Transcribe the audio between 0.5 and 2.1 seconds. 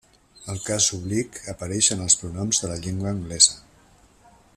El cas oblic apareix en